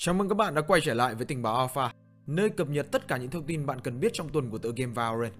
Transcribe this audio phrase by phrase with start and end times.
[0.00, 1.92] Chào mừng các bạn đã quay trở lại với tình báo Alpha,
[2.26, 4.72] nơi cập nhật tất cả những thông tin bạn cần biết trong tuần của tựa
[4.76, 5.34] game Valorant.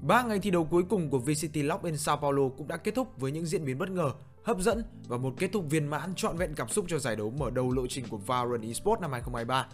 [0.00, 2.94] Ba ngày thi đấu cuối cùng của VCT Lock in Sao Paulo cũng đã kết
[2.94, 4.12] thúc với những diễn biến bất ngờ,
[4.44, 7.30] hấp dẫn và một kết thúc viên mãn trọn vẹn cảm xúc cho giải đấu
[7.30, 9.66] mở đầu lộ trình của Valorant Esports năm 2023.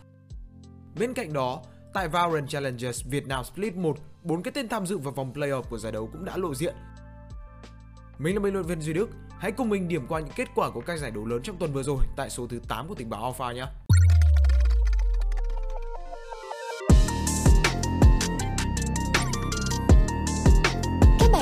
[0.99, 1.63] Bên cạnh đó,
[1.95, 5.63] tại Valorant Challengers Việt Nam Split 1, bốn cái tên tham dự vào vòng playoff
[5.63, 6.75] của giải đấu cũng đã lộ diện.
[8.19, 10.71] Mình là bình luận viên Duy Đức, hãy cùng mình điểm qua những kết quả
[10.71, 13.11] của các giải đấu lớn trong tuần vừa rồi tại số thứ 8 của tình
[13.11, 13.67] báo Alpha nhé.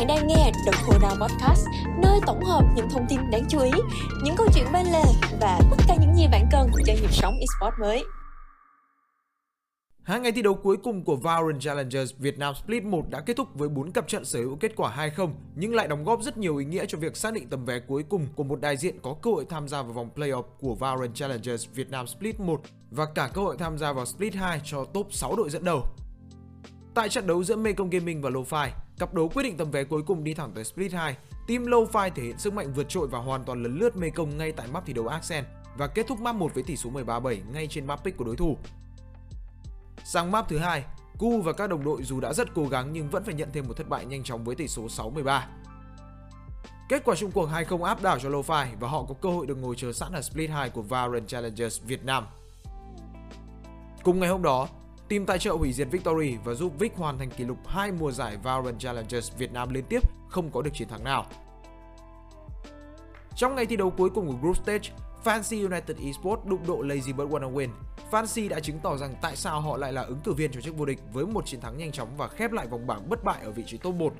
[0.02, 1.66] Bạn đang nghe The Cooldown Podcast,
[2.02, 3.70] nơi tổng hợp những thông tin đáng chú ý,
[4.24, 5.02] những câu chuyện bên lề
[5.40, 8.04] và tất cả những gì bạn cần cho nhịp sống esports mới.
[10.02, 13.36] Hai ngày thi đấu cuối cùng của Valorant Challengers Việt Nam Split 1 đã kết
[13.36, 16.38] thúc với 4 cặp trận sở hữu kết quả 2-0 nhưng lại đóng góp rất
[16.38, 18.98] nhiều ý nghĩa cho việc xác định tấm vé cuối cùng của một đại diện
[19.02, 22.60] có cơ hội tham gia vào vòng playoff của Valorant Challengers Việt Nam Split 1
[22.90, 25.84] và cả cơ hội tham gia vào Split 2 cho top 6 đội dẫn đầu.
[26.94, 30.02] Tại trận đấu giữa Mekong Gaming và Lo-Fi, cặp đấu quyết định tấm vé cuối
[30.02, 31.16] cùng đi thẳng tới Split 2.
[31.48, 34.52] Team Lo-Fi thể hiện sức mạnh vượt trội và hoàn toàn lấn lướt Mekong ngay
[34.52, 35.44] tại map thi đấu Axen
[35.76, 38.36] và kết thúc map 1 với tỷ số 13-7 ngay trên map pick của đối
[38.36, 38.56] thủ.
[40.04, 40.84] Sang map thứ hai,
[41.18, 43.68] Ku và các đồng đội dù đã rất cố gắng nhưng vẫn phải nhận thêm
[43.68, 45.40] một thất bại nhanh chóng với tỷ số 6-13.
[46.88, 49.58] Kết quả chung cuộc 2-0 áp đảo cho Lo-Fi và họ có cơ hội được
[49.58, 52.26] ngồi chờ sẵn ở Split 2 của Valorant Challengers Việt Nam.
[54.02, 54.68] Cùng ngày hôm đó,
[55.12, 58.12] team tài trợ hủy diệt Victory và giúp Vic hoàn thành kỷ lục hai mùa
[58.12, 61.26] giải Valorant Challengers Việt Nam liên tiếp không có được chiến thắng nào.
[63.36, 64.90] Trong ngày thi đấu cuối cùng của Group Stage,
[65.24, 67.68] Fancy United Esports đụng độ Lazy Bird Wanna Win.
[68.10, 70.76] Fancy đã chứng tỏ rằng tại sao họ lại là ứng cử viên cho chức
[70.76, 73.42] vô địch với một chiến thắng nhanh chóng và khép lại vòng bảng bất bại
[73.42, 74.12] ở vị trí top 1.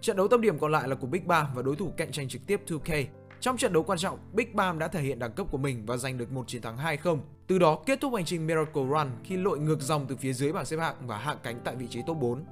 [0.00, 2.28] Trận đấu tâm điểm còn lại là của Big 3 và đối thủ cạnh tranh
[2.28, 3.04] trực tiếp 2K.
[3.40, 5.96] Trong trận đấu quan trọng, Big Bam đã thể hiện đẳng cấp của mình và
[5.96, 7.18] giành được một chiến thắng 2-0.
[7.46, 10.52] Từ đó kết thúc hành trình Miracle Run khi lội ngược dòng từ phía dưới
[10.52, 12.44] bảng xếp hạng và hạ cánh tại vị trí top 4.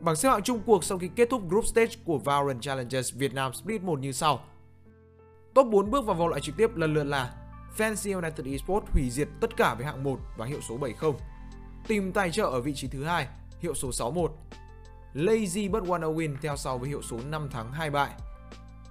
[0.00, 3.34] Bảng xếp hạng chung cuộc sau khi kết thúc Group Stage của Valorant Challengers Việt
[3.34, 4.40] Nam Split 1 như sau.
[5.54, 7.34] Top 4 bước vào vòng loại trực tiếp lần lượt là
[7.76, 11.12] Fancy United Esports hủy diệt tất cả với hạng 1 và hiệu số 70.
[11.88, 13.26] Tìm tài trợ ở vị trí thứ hai,
[13.60, 14.32] hiệu số 61.
[15.14, 18.10] Lazy but wanna win theo sau với hiệu số 5 thắng 2 bại.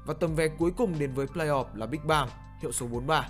[0.06, 2.30] Và tấm vé cuối cùng đến với playoff là Big Bang,
[2.62, 3.30] hiệu số 43.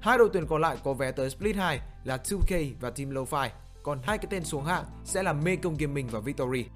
[0.00, 3.48] Hai đội tuyển còn lại có vé tới Split 2 là 2K và Team Lo-Fi,
[3.82, 6.66] còn hai cái tên xuống hạng sẽ là Mekong Gaming và Victory.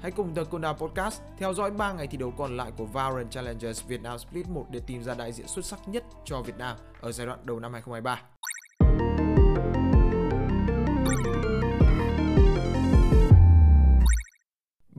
[0.00, 3.30] Hãy cùng The Cooldown Podcast theo dõi 3 ngày thi đấu còn lại của Valorant
[3.30, 6.58] Challengers Việt Nam Split 1 để tìm ra đại diện xuất sắc nhất cho Việt
[6.58, 8.22] Nam ở giai đoạn đầu năm 2023.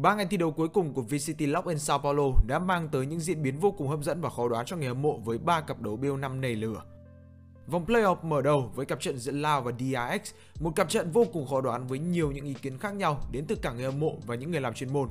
[0.03, 3.05] Ba ngày thi đấu cuối cùng của VCT Lock in Sao Paulo đã mang tới
[3.05, 5.37] những diễn biến vô cùng hấp dẫn và khó đoán cho người hâm mộ với
[5.37, 6.83] ba cặp đấu BO5 nảy lửa.
[7.67, 11.25] Vòng playoff mở đầu với cặp trận giữa Lao và DRX, một cặp trận vô
[11.33, 13.99] cùng khó đoán với nhiều những ý kiến khác nhau đến từ cả người hâm
[13.99, 15.09] mộ và những người làm chuyên môn.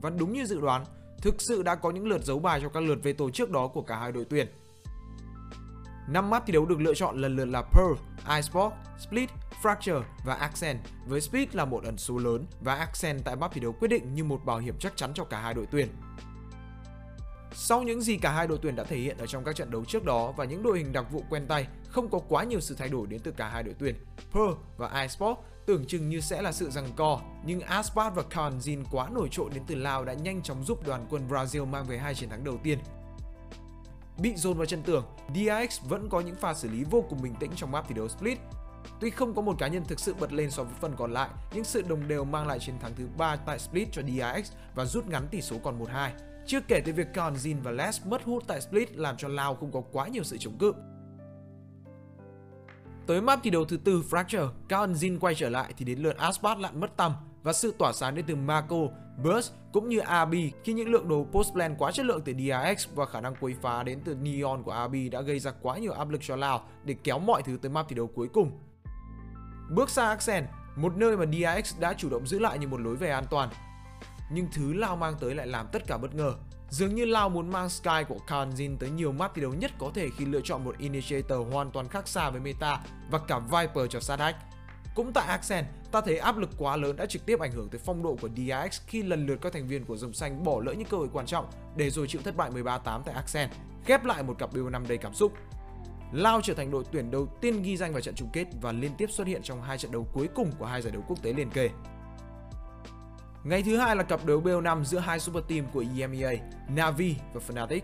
[0.00, 0.84] Và đúng như dự đoán,
[1.18, 3.82] thực sự đã có những lượt giấu bài cho các lượt veto trước đó của
[3.82, 4.46] cả hai đội tuyển.
[6.08, 7.92] Năm map thi đấu được lựa chọn lần lượt là Pearl,
[8.36, 9.30] iSport, Split,
[9.62, 13.60] Fracture và Accent, với Split là một ẩn số lớn và Accent tại map thi
[13.60, 15.88] đấu quyết định như một bảo hiểm chắc chắn cho cả hai đội tuyển.
[17.52, 19.84] Sau những gì cả hai đội tuyển đã thể hiện ở trong các trận đấu
[19.84, 22.74] trước đó và những đội hình đặc vụ quen tay, không có quá nhiều sự
[22.78, 23.94] thay đổi đến từ cả hai đội tuyển.
[24.32, 28.84] Pearl và iSport tưởng chừng như sẽ là sự giằng co, nhưng Aspat và Kanjin
[28.90, 31.98] quá nổi trội đến từ Lào đã nhanh chóng giúp đoàn quân Brazil mang về
[31.98, 32.78] hai chiến thắng đầu tiên.
[34.18, 35.04] Bị dồn vào chân tường,
[35.34, 38.08] DRX vẫn có những pha xử lý vô cùng bình tĩnh trong map thi đấu
[38.08, 38.38] Split.
[39.00, 41.30] Tuy không có một cá nhân thực sự bật lên so với phần còn lại,
[41.54, 44.84] nhưng sự đồng đều mang lại chiến thắng thứ ba tại Split cho DRX và
[44.84, 46.10] rút ngắn tỷ số còn 1-2.
[46.46, 49.72] Chưa kể tới việc Kanjin và Les mất hút tại Split làm cho Lao không
[49.72, 50.72] có quá nhiều sự chống cự.
[53.06, 56.58] Tới map thi đấu thứ tư Fracture, Kanjin quay trở lại thì đến lượt Aspat
[56.58, 57.12] lặn mất tầm
[57.42, 58.76] và sự tỏa sáng đến từ Marco,
[59.22, 60.34] Burst cũng như AB
[60.64, 63.54] khi những lượng đồ post plan quá chất lượng từ DRX và khả năng quấy
[63.62, 66.62] phá đến từ Neon của AB đã gây ra quá nhiều áp lực cho Lao
[66.84, 68.50] để kéo mọi thứ tới map thi đấu cuối cùng.
[69.70, 70.46] Bước sang Axen,
[70.76, 73.48] một nơi mà DRX đã chủ động giữ lại như một lối về an toàn.
[74.32, 76.34] Nhưng thứ Lao mang tới lại làm tất cả bất ngờ.
[76.70, 79.90] Dường như Lao muốn mang Sky của Kanjin tới nhiều map thi đấu nhất có
[79.94, 82.80] thể khi lựa chọn một Initiator hoàn toàn khác xa với meta
[83.10, 84.38] và cả Viper cho sát hack.
[84.94, 85.64] Cũng tại Axen
[85.96, 88.28] ta thấy áp lực quá lớn đã trực tiếp ảnh hưởng tới phong độ của
[88.28, 91.08] DRX khi lần lượt các thành viên của dòng xanh bỏ lỡ những cơ hội
[91.12, 91.46] quan trọng
[91.76, 93.50] để rồi chịu thất bại 13-8 tại Accent,
[93.84, 95.32] khép lại một cặp BO5 đầy cảm xúc.
[96.12, 98.92] Lao trở thành đội tuyển đầu tiên ghi danh vào trận chung kết và liên
[98.98, 101.32] tiếp xuất hiện trong hai trận đấu cuối cùng của hai giải đấu quốc tế
[101.32, 101.70] liền kề.
[103.44, 106.32] Ngày thứ hai là cặp đấu BO5 giữa hai super team của EMEA,
[106.68, 107.80] Navi và Fnatic.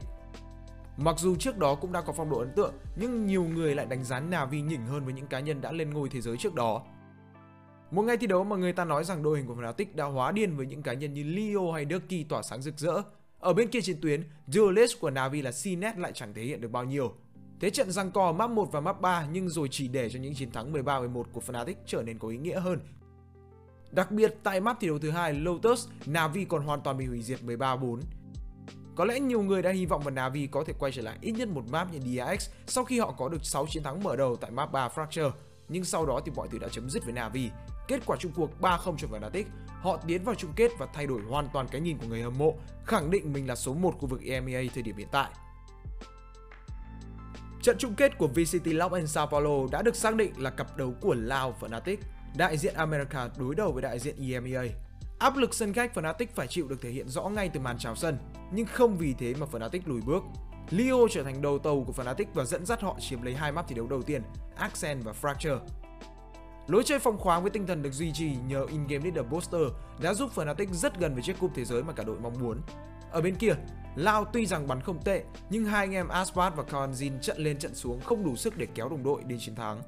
[0.97, 3.87] Mặc dù trước đó cũng đã có phong độ ấn tượng, nhưng nhiều người lại
[3.87, 6.55] đánh giá Navi nhỉnh hơn với những cá nhân đã lên ngôi thế giới trước
[6.55, 6.83] đó.
[7.93, 10.33] Một ngày thi đấu mà người ta nói rằng đội hình của Fnatic đã hóa
[10.33, 13.03] điên với những cá nhân như Leo hay Ducky tỏa sáng rực rỡ.
[13.39, 16.71] Ở bên kia trên tuyến, duelist của Navi là Cnet lại chẳng thể hiện được
[16.71, 17.13] bao nhiêu.
[17.61, 20.35] Thế trận răng co map 1 và map 3 nhưng rồi chỉ để cho những
[20.35, 22.81] chiến thắng 13-11 của Fnatic trở nên có ý nghĩa hơn.
[23.91, 27.23] Đặc biệt tại map thi đấu thứ hai Lotus, Navi còn hoàn toàn bị hủy
[27.23, 28.01] diệt 13-4.
[28.95, 31.33] Có lẽ nhiều người đã hy vọng vào Navi có thể quay trở lại ít
[31.33, 34.37] nhất một map như DRX sau khi họ có được 6 chiến thắng mở đầu
[34.37, 35.31] tại map 3 Fracture.
[35.69, 37.51] Nhưng sau đó thì mọi thứ đã chấm dứt với Navi.
[37.89, 39.45] Kết quả chung cuộc 3-0 cho Fnatic,
[39.81, 42.39] họ tiến vào chung kết và thay đổi hoàn toàn cái nhìn của người hâm
[42.39, 45.31] mộ, khẳng định mình là số 1 khu vực EMEA thời điểm hiện tại.
[47.63, 50.77] Trận chung kết của VCT Lock and Sao Paulo đã được xác định là cặp
[50.77, 51.97] đấu của Lao và Fnatic,
[52.37, 54.63] đại diện America đối đầu với đại diện EMEA.
[55.19, 57.95] Áp lực sân khách Fnatic phải chịu được thể hiện rõ ngay từ màn chào
[57.95, 58.19] sân,
[58.53, 60.23] nhưng không vì thế mà Fnatic lùi bước.
[60.71, 63.69] Leo trở thành đầu tàu của Fnatic và dẫn dắt họ chiếm lấy hai map
[63.69, 64.23] thi đấu đầu tiên,
[64.57, 65.59] Accent và Fracture.
[66.67, 69.63] Lối chơi phong khoáng với tinh thần được duy trì nhờ in-game leader booster
[70.03, 72.61] đã giúp Fnatic rất gần với chiếc cúp thế giới mà cả đội mong muốn.
[73.11, 73.55] Ở bên kia,
[73.97, 77.59] Lao tuy rằng bắn không tệ, nhưng hai anh em aspart và Kanjin trận lên
[77.59, 79.83] trận xuống không đủ sức để kéo đồng đội đến chiến thắng.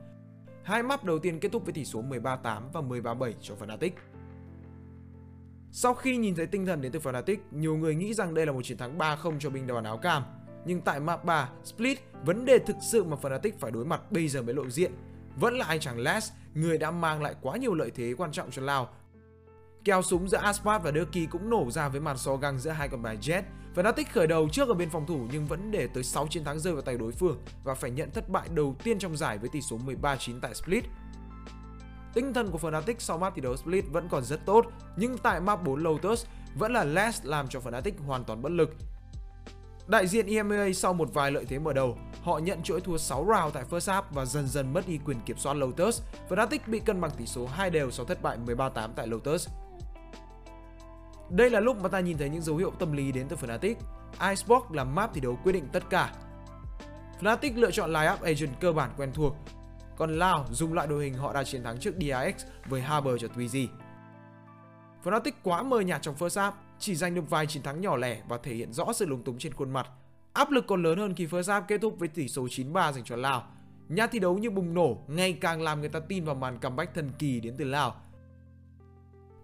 [0.63, 3.91] Hai map đầu tiên kết thúc với tỷ số 13-8 và 13-7 cho Fnatic.
[5.71, 8.53] Sau khi nhìn thấy tinh thần đến từ Fnatic, nhiều người nghĩ rằng đây là
[8.53, 10.23] một chiến thắng 3-0 cho binh đoàn áo cam.
[10.67, 14.29] Nhưng tại map 3, Split, vấn đề thực sự mà Fnatic phải đối mặt bây
[14.29, 14.93] giờ mới lộ diện.
[15.37, 18.51] Vẫn là anh chàng Les, người đã mang lại quá nhiều lợi thế quan trọng
[18.51, 18.89] cho Lao.
[19.85, 22.89] Kèo súng giữa Aspat và Durkee cũng nổ ra với màn so găng giữa hai
[22.89, 23.43] con bài Jet.
[23.75, 26.59] Fnatic khởi đầu trước ở bên phòng thủ nhưng vẫn để tới 6 chiến thắng
[26.59, 29.49] rơi vào tay đối phương và phải nhận thất bại đầu tiên trong giải với
[29.49, 30.85] tỷ số 13-9 tại Split.
[32.15, 34.67] Tinh thần của Fnatic sau map thi đấu Split vẫn còn rất tốt,
[34.97, 38.75] nhưng tại map 4 Lotus vẫn là Les làm cho Fnatic hoàn toàn bất lực.
[39.87, 43.27] Đại diện EMEA sau một vài lợi thế mở đầu, họ nhận chuỗi thua 6
[43.29, 46.03] round tại first half và dần dần mất đi quyền kiểm soát Lotus.
[46.29, 49.49] Fnatic bị cân bằng tỷ số 2 đều sau thất bại 13-8 tại Lotus.
[51.31, 53.75] Đây là lúc mà ta nhìn thấy những dấu hiệu tâm lý đến từ Fnatic.
[54.31, 56.13] iSport là map thi đấu quyết định tất cả.
[57.21, 59.37] Fnatic lựa chọn lineup agent cơ bản quen thuộc
[59.97, 63.29] còn Lao dùng lại đội hình họ đã chiến thắng trước DIX với Harbor cho
[63.37, 63.67] Twizy.
[65.05, 68.23] Fnatic quá mờ nhạt trong first half, chỉ giành được vài chiến thắng nhỏ lẻ
[68.29, 69.87] và thể hiện rõ sự lúng túng trên khuôn mặt.
[70.35, 73.05] Áp lực còn lớn hơn khi first half kết thúc với tỷ số 9-3 dành
[73.05, 73.47] cho Lào.
[73.89, 76.95] Nhà thi đấu như bùng nổ, ngày càng làm người ta tin vào màn comeback
[76.95, 77.97] thần kỳ đến từ Lào.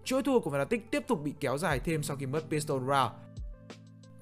[0.03, 3.11] Chuỗi thua của Fnatic tiếp tục bị kéo dài thêm sau khi mất pistol round.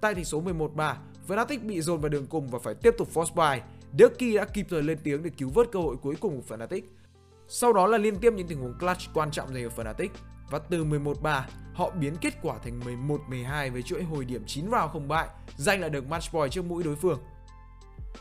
[0.01, 0.95] Tại tỷ số 11-3,
[1.27, 3.61] Fnatic bị dồn vào đường cùng và phải tiếp tục force buy.
[3.99, 6.81] Ducky đã kịp thời lên tiếng để cứu vớt cơ hội cuối cùng của Fnatic.
[7.47, 10.09] Sau đó là liên tiếp những tình huống clutch quan trọng dành cho Fnatic
[10.49, 11.41] và từ 11-3
[11.73, 12.79] họ biến kết quả thành
[13.29, 16.65] 11-12 với chuỗi hồi điểm 9 round không bại, giành lại được match point trước
[16.65, 17.19] mũi đối phương.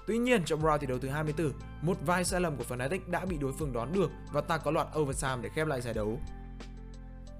[0.06, 1.52] Tuy nhiên trong round thi đấu thứ 24,
[1.82, 4.70] một vài sai lầm của Fnatic đã bị đối phương đón được và ta có
[4.70, 6.18] loạt overtime để khép lại giải đấu.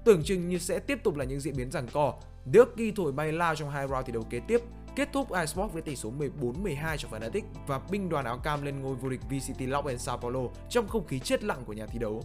[0.05, 2.13] Tưởng chừng như sẽ tiếp tục là những diễn biến giằng co,
[2.45, 4.61] Đức ghi thổi bay lao trong hai round thi đấu kế tiếp
[4.95, 8.81] Kết thúc iSport với tỷ số 14-12 cho Fnatic và binh đoàn áo cam lên
[8.81, 11.85] ngôi vô địch VCT Lock and Sao Paulo trong không khí chết lặng của nhà
[11.85, 12.23] thi đấu.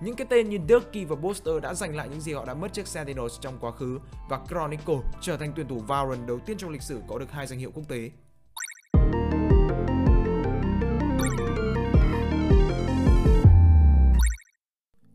[0.00, 2.72] Những cái tên như Durkee và Boster đã giành lại những gì họ đã mất
[2.72, 3.98] trước Sentinels trong quá khứ
[4.28, 7.46] và Chronicle trở thành tuyển thủ Valorant đầu tiên trong lịch sử có được hai
[7.46, 8.10] danh hiệu quốc tế.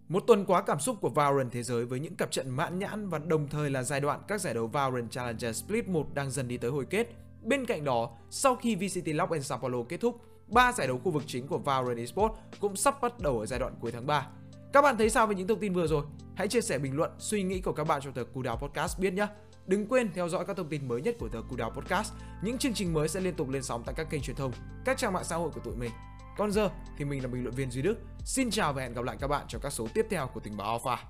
[0.08, 3.10] Một tuần quá cảm xúc của Valorant thế giới với những cặp trận mãn nhãn
[3.10, 6.48] và đồng thời là giai đoạn các giải đấu Valorant Challenger Split 1 đang dần
[6.48, 7.08] đi tới hồi kết.
[7.42, 11.00] Bên cạnh đó, sau khi VCT Lock and Sao Paulo kết thúc, ba giải đấu
[11.04, 14.08] khu vực chính của Valorant Esports cũng sắp bắt đầu ở giai đoạn cuối tháng
[14.08, 14.28] 3.
[14.76, 16.04] Các bạn thấy sao về những thông tin vừa rồi?
[16.36, 19.00] Hãy chia sẻ bình luận suy nghĩ của các bạn trong tờ Cú Đáo Podcast
[19.00, 19.28] biết nhé.
[19.68, 22.14] Đừng quên theo dõi các thông tin mới nhất của tờ Cú Đáo Podcast.
[22.44, 24.52] Những chương trình mới sẽ liên tục lên sóng tại các kênh truyền thông,
[24.86, 25.92] các trang mạng xã hội của tụi mình.
[26.38, 27.98] Còn giờ thì mình là bình luận viên Duy Đức.
[28.26, 30.58] Xin chào và hẹn gặp lại các bạn trong các số tiếp theo của tình
[30.58, 31.04] báo Alpha.